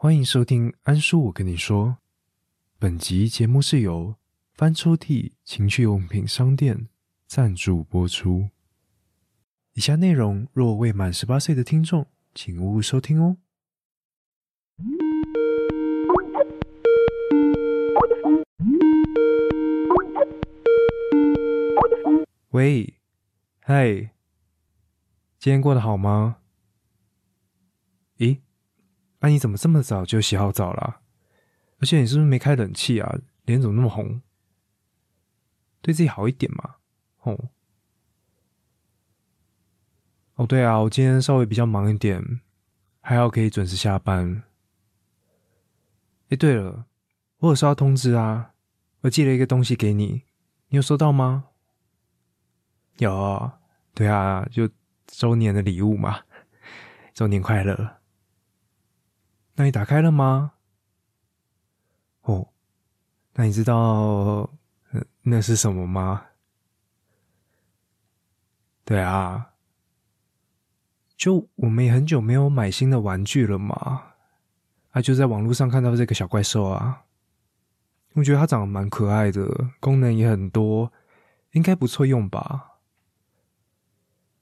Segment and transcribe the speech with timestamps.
[0.00, 1.96] 欢迎收听安叔，我跟你说，
[2.78, 4.14] 本集节目是由
[4.52, 6.88] 翻抽屉情趣用品商店
[7.26, 8.50] 赞助播出。
[9.72, 13.38] 以下内容若未满十八岁的听众，请勿收听哦。
[22.50, 22.94] 喂，
[23.58, 24.12] 嗨，
[25.40, 26.36] 今天过得好吗？
[28.18, 28.38] 咦，
[29.20, 31.00] 那、你怎么这么早就洗好澡了？
[31.80, 33.18] 而且你是不是没开冷气啊？
[33.44, 34.20] 脸怎么那么红？
[35.80, 36.76] 对自己好一点嘛，
[37.22, 37.50] 哦。
[40.34, 42.40] 哦，对啊，我今天稍微比较忙一点，
[43.00, 44.42] 还好可以准时下班。
[46.28, 46.86] 哎，对了，
[47.38, 48.52] 我有收到通知啊，
[49.00, 50.22] 我寄了一个东西给你，
[50.68, 51.46] 你有收到吗？
[52.98, 53.50] 有，
[53.94, 54.68] 对啊，就
[55.06, 56.20] 周年的礼物嘛，
[57.14, 57.97] 周年快乐。
[59.58, 60.52] 那你打开了吗？
[62.22, 62.46] 哦，
[63.34, 64.48] 那你知道
[65.22, 66.26] 那是什么吗？
[68.84, 69.50] 对啊。
[71.16, 74.12] 就我们也很久没有买新的玩具了嘛，
[74.92, 77.02] 啊，就在网络上看到这个小怪兽啊，
[78.12, 79.44] 我觉得它长得蛮可爱的，
[79.80, 80.92] 功能也很多，
[81.54, 82.76] 应该不错用吧？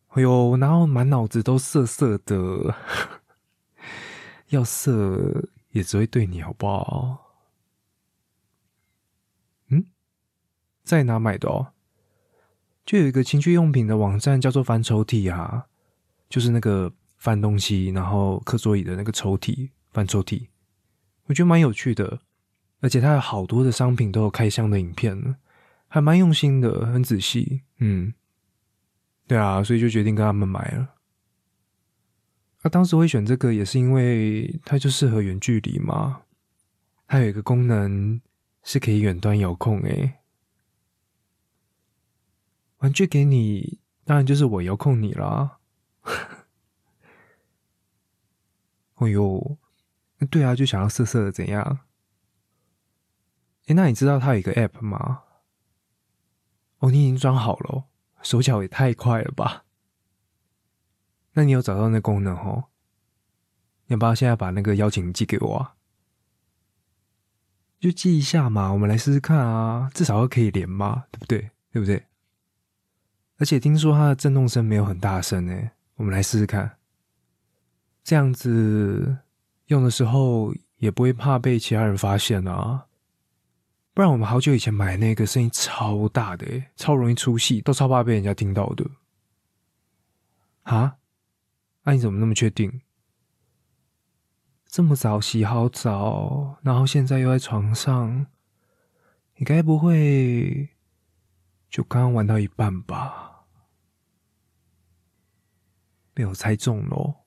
[0.08, 2.74] 哎呦，然后满脑子都色色的，
[4.48, 7.34] 要色也只会对你好不好？
[9.68, 9.84] 嗯，
[10.82, 11.72] 在哪买的哦？
[12.84, 15.66] 就有一个情趣用品的网站叫做翻抽屉啊。
[16.28, 20.48] 就是那个翻东西，然后课桌椅的那个抽屉翻抽屉，
[21.26, 22.18] 我觉得蛮有趣的，
[22.80, 25.36] 而且它有好多的商品都有开箱的影片，
[25.86, 27.62] 还蛮用心的，很仔细。
[27.78, 28.12] 嗯，
[29.28, 30.95] 对啊，所以就决定跟他们买了。
[32.66, 36.22] 那当时会选这个，也是因为它就适合远距离嘛。
[37.06, 38.20] 它有一个功能
[38.64, 40.14] 是可以远端遥控，诶，
[42.78, 45.60] 玩具给你，当然就是我遥控你啦。
[48.96, 49.56] 哎呦，
[50.28, 51.78] 对啊，就想要色色的怎样？
[53.66, 55.22] 哎，那你知道它有一个 App 吗？
[56.78, 57.84] 哦，你已经装好了，
[58.22, 59.65] 手脚也太快了吧？
[61.36, 62.64] 那你有找到那功能哦？
[63.88, 65.74] 你要不要现在把那个邀请寄给我啊？
[67.78, 71.50] 就寄一下嘛，我们来试试看啊，至少要可以连嘛，对不对？
[71.72, 72.06] 对不对？
[73.36, 75.72] 而且听说它的震动声没有很大声诶。
[75.96, 76.78] 我们来试试看，
[78.02, 79.18] 这样子
[79.66, 82.86] 用的时候也不会怕被其他人发现啊。
[83.92, 86.46] 不然我们好久以前买那个声音超大的，
[86.76, 88.90] 超容易出戏，都超怕被人家听到的。
[90.62, 90.96] 啊？
[91.86, 92.82] 那你怎么那么确定？
[94.66, 98.26] 这么早洗好澡，然后现在又在床上，
[99.36, 100.68] 你该不会
[101.70, 103.46] 就刚刚玩到一半吧？
[106.12, 107.24] 被我猜中了，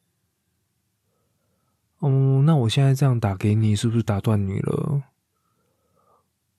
[1.99, 5.03] 哦，那我现在这样打给你，是不是打断你了？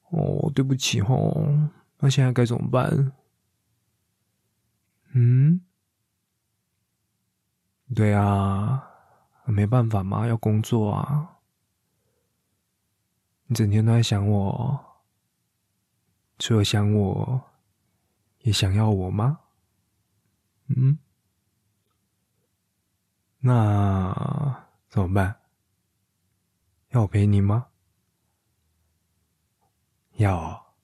[0.08, 3.12] 哦，对不起哦，那现在该怎么办？
[5.12, 5.60] 嗯，
[7.94, 8.88] 对啊，
[9.46, 11.38] 没办法嘛，要工作啊。
[13.46, 15.02] 你整天都在想我，
[16.38, 17.42] 除了想我，
[18.42, 19.40] 也想要我吗？
[20.68, 20.98] 嗯。
[23.40, 25.40] 那怎么办？
[26.90, 27.66] 要我陪你吗？
[30.12, 30.74] 要。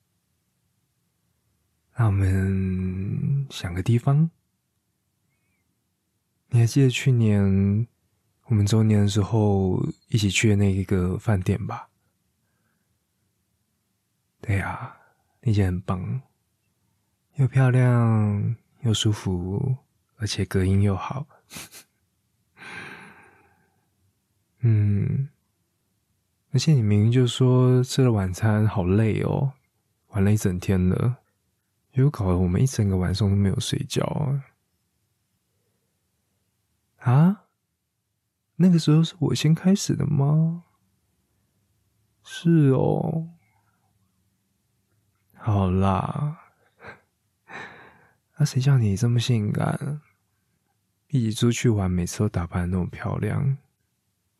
[1.95, 4.29] 那我们想个地方。
[6.49, 7.87] 你还记得去年
[8.45, 11.89] 我们周年的时候一起去的那一个饭店吧？
[14.39, 14.95] 对呀，
[15.41, 16.21] 那间很棒，
[17.35, 19.75] 又漂亮又舒服，
[20.15, 21.25] 而且隔音又好。
[24.59, 25.27] 嗯，
[26.51, 29.51] 而且你明明就说吃了晚餐好累哦，
[30.09, 31.17] 玩了一整天了，
[31.91, 34.45] 又搞得我们一整个晚上都没有睡觉啊！
[36.97, 37.45] 啊
[38.55, 40.63] 那个时候是我先开始的吗？
[42.23, 43.29] 是哦，
[45.35, 46.39] 好啦，
[48.35, 50.01] 那 谁叫你这么性感？
[51.07, 53.57] 一起出去玩，每次都打扮那么漂亮。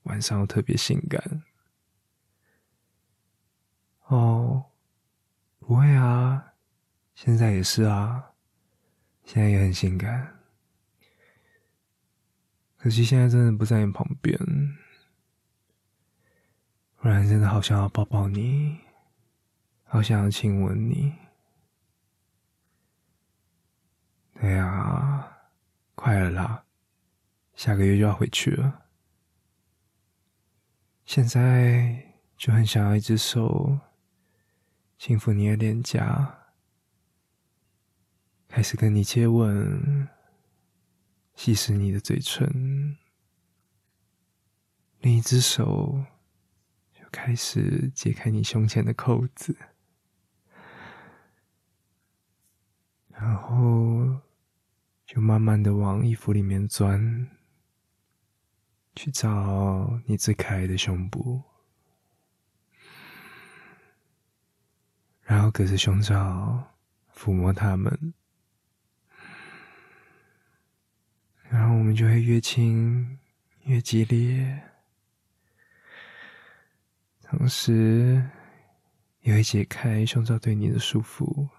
[0.03, 1.43] 晚上又特别性感
[4.07, 4.65] 哦，
[5.59, 6.53] 不会啊，
[7.13, 8.31] 现在也是啊，
[9.23, 10.36] 现在也很性感，
[12.77, 14.37] 可惜现在真的不在你旁边。
[16.99, 18.77] 不然真的好想要抱抱你，
[19.83, 21.13] 好想要亲吻你。
[24.33, 25.37] 对呀，
[25.95, 26.63] 快了啦，
[27.55, 28.85] 下个月就要回去了。
[31.05, 33.79] 现在就很想要一只手
[34.97, 36.49] 轻抚你的脸颊，
[38.47, 40.07] 开始跟你接吻，
[41.37, 42.97] 吸食你的嘴唇。
[45.01, 46.03] 另一只手
[46.91, 49.55] 就开始解开你胸前的扣子，
[53.09, 54.19] 然后
[55.05, 57.29] 就慢慢的往衣服里面钻，
[58.95, 61.43] 去找你最可爱的胸部，
[65.21, 66.75] 然后隔着胸罩
[67.13, 68.13] 抚摸它们，
[71.43, 73.17] 然后我们就会越轻
[73.63, 74.61] 越激烈。
[77.23, 78.23] 同时，
[79.21, 81.49] 也会解开胸罩对你的束缚，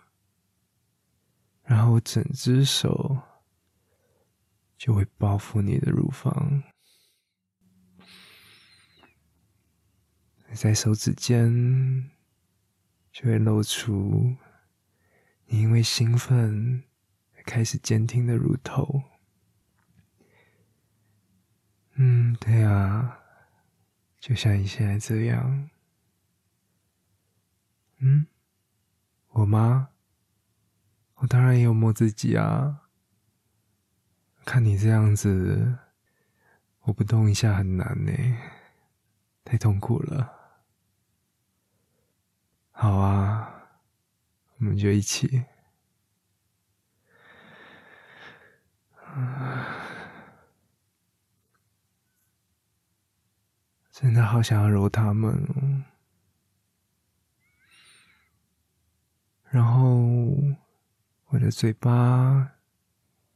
[1.65, 3.21] 然后整只手
[4.77, 6.63] 就会包覆你的乳房，
[10.55, 12.09] 在手指间
[13.11, 14.37] 就会露出
[15.47, 16.85] 你因为兴奋
[17.45, 19.03] 开始坚挺的乳头。
[22.01, 23.19] 嗯，对啊。
[24.21, 25.69] 就像你现在这样，
[27.99, 28.27] 嗯，
[29.31, 29.91] 我吗？
[31.17, 32.83] 我当然也有摸自己啊。
[34.45, 35.79] 看你这样子，
[36.83, 38.13] 我不动一下很难呢，
[39.45, 40.33] 太痛苦了。
[42.71, 43.69] 好啊，
[44.59, 45.45] 我们就一起。
[54.01, 55.83] 真的好想要揉他们哦，
[59.51, 60.37] 然后
[61.27, 62.53] 我的嘴巴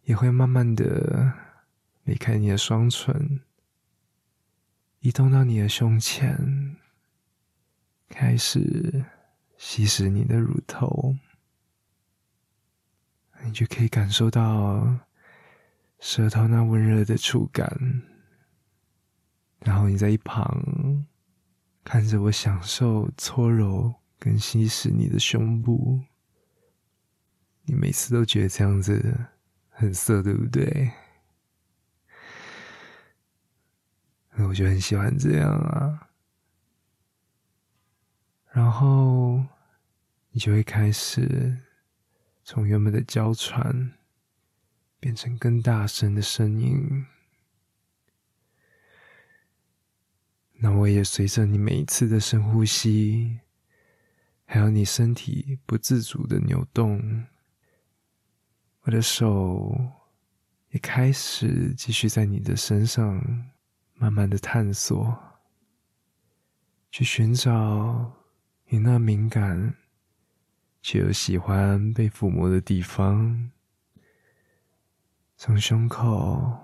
[0.03, 1.33] 也会慢慢的
[2.05, 3.41] 离开你的双唇，
[5.01, 6.77] 移动到你的胸前，
[8.09, 9.05] 开始
[9.57, 11.17] 吸食你的乳头，
[13.43, 15.01] 你就可以感受到
[15.99, 18.03] 舌头那温热的触感。
[19.65, 21.07] 然后你在一旁
[21.85, 26.01] 看着我享受搓揉跟吸食你的胸部，
[27.65, 29.29] 你每次都觉得这样子
[29.71, 30.91] 很色，对不对？
[34.35, 36.09] 那我就很喜欢这样啊。
[38.51, 39.45] 然后
[40.31, 41.57] 你就会开始
[42.45, 43.93] 从原本的娇喘
[44.99, 47.07] 变成更大声的声音。
[50.65, 53.41] 那我也随着你每一次的深呼吸，
[54.45, 57.27] 还有你身体不自主的扭动，
[58.83, 59.77] 我的手
[60.71, 63.51] 也开始继续在你的身上
[63.95, 65.19] 慢慢的探索，
[66.93, 68.13] 去寻找
[68.69, 69.75] 你那敏感
[70.81, 73.51] 却又喜欢被抚摸的地方，
[75.37, 76.57] 从胸口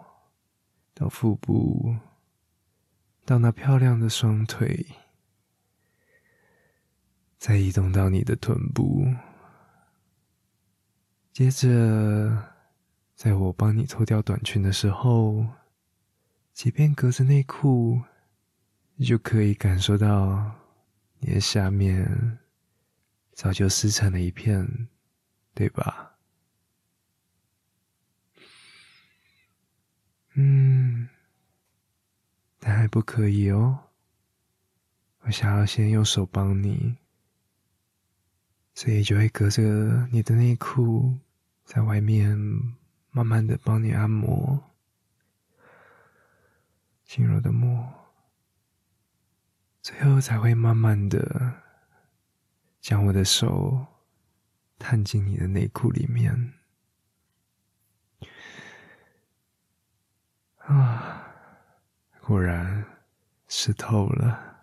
[0.94, 1.96] 到腹部。
[3.28, 4.86] 到那漂亮的双腿，
[7.37, 9.04] 再移动到你的臀部，
[11.30, 12.54] 接着，
[13.14, 15.47] 在我帮你脱掉短裙的时候，
[16.54, 18.00] 即便隔着内裤，
[18.94, 20.50] 你就可以感受到
[21.18, 22.38] 你的下面
[23.35, 24.88] 早就湿成了一片，
[25.52, 26.14] 对吧？
[30.32, 31.11] 嗯。
[32.68, 33.78] 但还不可以哦，
[35.20, 36.98] 我想要先用手帮你，
[38.75, 41.16] 所以就会隔着你的内裤，
[41.64, 42.37] 在外面
[43.10, 44.62] 慢慢的帮你按摩，
[47.06, 47.90] 轻柔的摸，
[49.80, 51.62] 最后才会慢慢的
[52.82, 53.87] 将我的手
[54.78, 56.52] 探进你的内裤里面，
[60.58, 61.17] 啊。
[62.28, 62.85] 果然
[63.47, 64.58] 湿透了，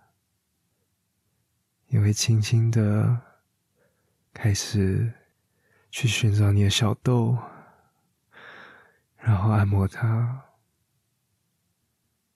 [1.88, 3.20] 也会轻轻的
[4.32, 5.12] 开始
[5.90, 7.36] 去寻找你的小豆，
[9.18, 10.44] 然后按摩它。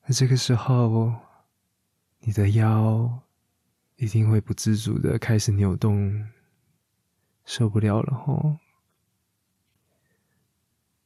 [0.05, 1.15] 那这个时候，
[2.21, 3.21] 你的腰
[3.97, 6.27] 一定会不自主的开始扭动，
[7.45, 8.57] 受不了了吼，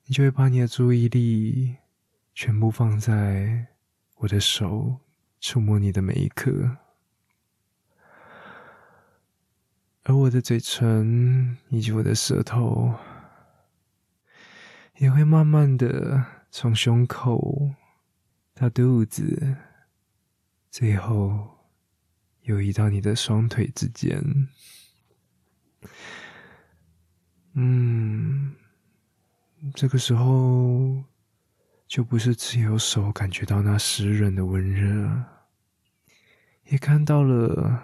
[0.06, 1.75] 你就会把你的注意力
[2.34, 3.68] 全部放在。
[4.24, 5.01] 我的手
[5.42, 6.77] 触摸你的每一刻。
[10.03, 12.94] 而我的嘴唇以及我的舌头
[14.98, 17.72] 也会慢慢的从胸口
[18.53, 19.58] 到肚子
[20.70, 21.58] 最后
[22.44, 24.48] 又移到你的双腿之间。
[27.56, 28.56] 嗯
[29.75, 31.03] 这个时候
[31.94, 35.26] 就不是只有手感觉到那湿润的温热，
[36.64, 37.84] 也看到了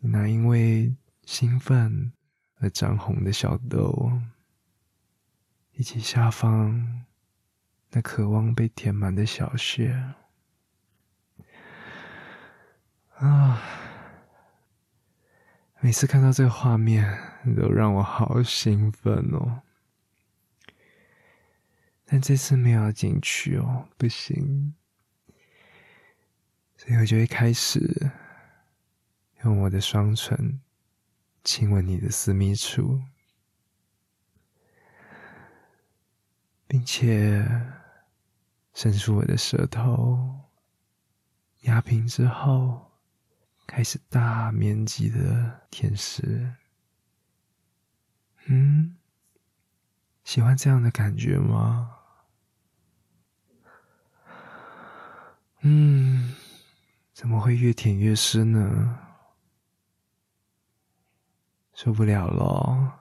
[0.00, 0.94] 那因为。
[1.24, 2.12] 兴奋
[2.58, 4.20] 而涨红的小豆，
[5.70, 7.04] 以及下方
[7.92, 10.14] 那渴望被填满的小穴
[13.14, 13.62] 啊！
[15.80, 17.16] 每次看到这个画面，
[17.56, 19.62] 都让我好兴奋哦。
[22.12, 24.74] 但这次没有进去哦，不行，
[26.76, 28.12] 所以我就会开始
[29.44, 30.60] 用我的双唇。
[31.42, 33.00] 亲吻你的私密处，
[36.66, 37.42] 并且
[38.74, 40.38] 伸出我的舌头，
[41.62, 42.92] 压平之后，
[43.66, 46.56] 开始大面积的舔舐。
[48.44, 48.98] 嗯，
[50.24, 52.00] 喜欢这样的感觉吗？
[55.64, 56.34] 嗯，
[57.12, 58.98] 怎么会越舔越湿呢？
[61.72, 62.98] 受不了了，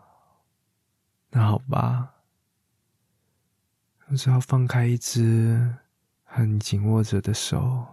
[1.29, 2.13] 那好吧，
[4.07, 5.75] 我只好放开一只
[6.23, 7.87] 很紧握着的手，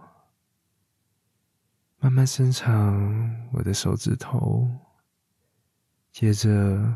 [1.97, 4.69] 慢慢伸长我的手指头，
[6.11, 6.95] 接着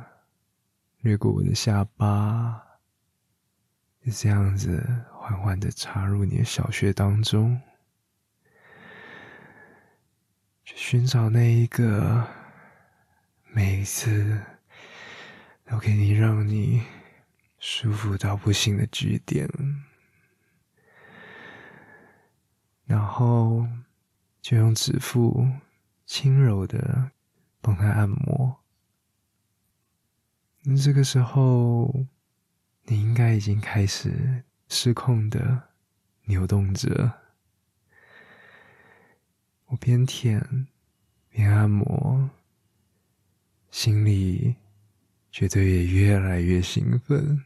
[1.00, 2.62] 掠过我的下巴，
[4.06, 7.62] 就这样子缓缓的插入你的小穴当中，
[10.66, 12.28] 去寻找那一个。
[13.56, 14.42] 每一次
[15.64, 16.82] 都给你让你
[17.58, 19.48] 舒服到不行的据点，
[22.84, 23.66] 然后
[24.42, 25.48] 就用指腹
[26.06, 27.12] 轻柔的
[27.62, 28.60] 帮他按摩。
[30.64, 32.08] 那这个时候，
[32.86, 35.70] 你应该已经开始失控的
[36.26, 37.14] 扭动着。
[39.68, 40.68] 我边舔
[41.30, 42.30] 边按摩。
[43.70, 44.56] 心里
[45.32, 47.44] 觉得也越来越兴奋，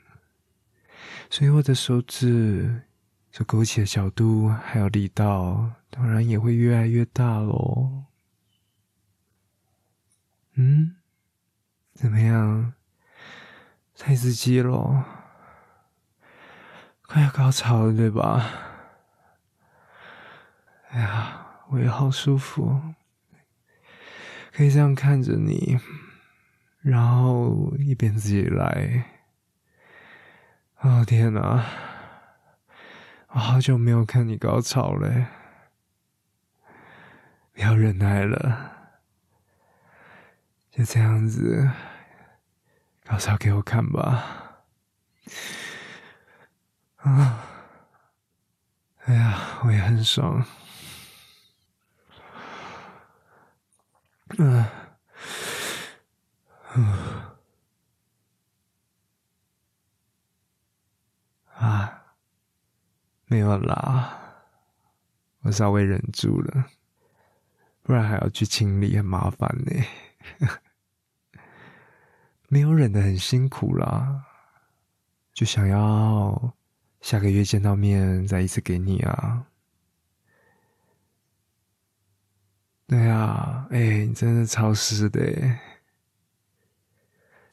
[1.30, 2.82] 所以我的手指
[3.32, 8.04] 所勾起的角度还有力道，当然也会越来越大喽。
[10.56, 10.98] 嗯，
[11.94, 12.74] 怎么样？
[13.96, 15.17] 太刺激了，
[17.08, 18.46] 快要高潮了，对吧？
[20.90, 22.82] 哎呀，我也好舒服，
[24.52, 25.80] 可以这样看着你。
[26.82, 29.04] 然后一边自己来，
[30.80, 31.66] 哦天哪！
[33.30, 35.28] 我好久没有看你高潮了，
[37.54, 38.72] 不要忍耐了，
[40.72, 41.70] 就这样子
[43.06, 44.64] 高潮给我看吧！
[47.08, 47.40] 啊，
[49.06, 50.46] 哎呀，我也很爽，
[54.38, 54.66] 嗯。
[61.56, 62.04] 啊，
[63.26, 64.16] 没有啦，
[65.42, 66.66] 我稍微忍住了，
[67.82, 69.72] 不然还要去清理，很麻烦呢。
[72.50, 74.26] 没有忍的很辛苦啦，
[75.34, 76.54] 就想要
[77.02, 79.48] 下个月见到面再一次给你啊。
[82.88, 85.60] 对啊，哎，你真的超湿的。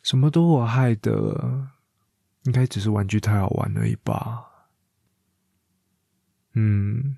[0.03, 1.69] 什么都我害的，
[2.43, 4.69] 应该只是玩具太好玩而已吧。
[6.53, 7.17] 嗯，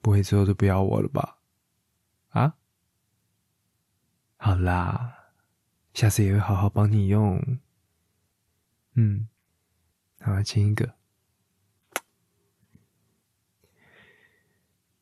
[0.00, 1.38] 不会之后就不要我了吧？
[2.30, 2.56] 啊？
[4.38, 5.30] 好啦，
[5.94, 7.60] 下次也会好好帮你用。
[8.94, 9.28] 嗯，
[10.26, 10.92] 好，亲一个。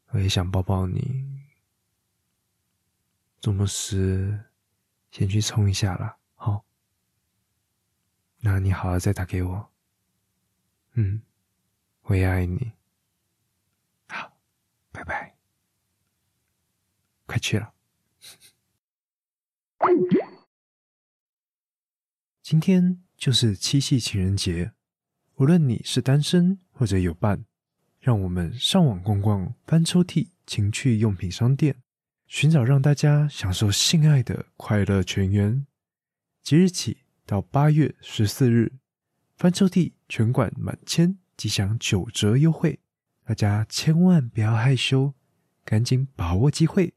[0.08, 1.40] 我也想抱抱你。
[3.40, 4.44] 怎么是
[5.10, 6.18] 先去冲一下啦。
[6.34, 6.66] 好，
[8.40, 9.72] 那你好了再打给我。
[10.92, 11.22] 嗯，
[12.02, 12.72] 我也爱你。
[14.08, 14.36] 好，
[14.92, 15.34] 拜拜。
[17.24, 17.72] 快去了。
[22.42, 24.73] 今天就是七夕情人节，
[25.36, 27.44] 无论你是单身或者有伴，
[27.98, 31.74] 让我们上网逛逛翻抽屉情趣用品商店，
[32.28, 35.66] 寻找让大家享受性爱的快乐泉源。
[36.40, 38.74] 即日起到八月十四日，
[39.36, 42.78] 翻抽屉全馆满千即享九折优惠，
[43.24, 45.14] 大家千万不要害羞，
[45.64, 46.94] 赶紧把握机会，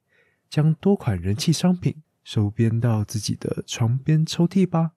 [0.48, 4.92] 将多款人气商品收编到自己的床边抽屉吧。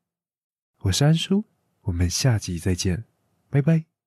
[0.81, 1.47] 我是安叔，
[1.83, 3.05] 我们下集再见，
[3.51, 3.90] 拜拜。